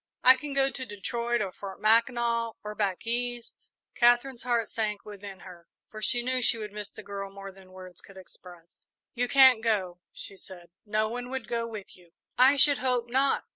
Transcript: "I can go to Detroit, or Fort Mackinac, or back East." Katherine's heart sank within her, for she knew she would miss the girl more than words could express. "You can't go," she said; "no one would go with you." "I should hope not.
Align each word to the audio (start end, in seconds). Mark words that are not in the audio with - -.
"I 0.23 0.35
can 0.35 0.53
go 0.53 0.71
to 0.71 0.83
Detroit, 0.83 1.43
or 1.43 1.51
Fort 1.51 1.79
Mackinac, 1.79 2.55
or 2.63 2.73
back 2.73 3.05
East." 3.05 3.69
Katherine's 3.93 4.41
heart 4.41 4.67
sank 4.67 5.05
within 5.05 5.41
her, 5.41 5.67
for 5.91 6.01
she 6.01 6.23
knew 6.23 6.41
she 6.41 6.57
would 6.57 6.71
miss 6.71 6.89
the 6.89 7.03
girl 7.03 7.29
more 7.31 7.51
than 7.51 7.71
words 7.71 8.01
could 8.01 8.17
express. 8.17 8.89
"You 9.13 9.27
can't 9.27 9.61
go," 9.61 9.99
she 10.11 10.37
said; 10.37 10.71
"no 10.87 11.07
one 11.07 11.29
would 11.29 11.47
go 11.47 11.67
with 11.67 11.95
you." 11.95 12.13
"I 12.35 12.55
should 12.55 12.79
hope 12.79 13.11
not. 13.11 13.45